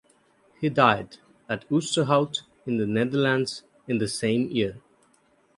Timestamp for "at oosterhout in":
1.47-2.77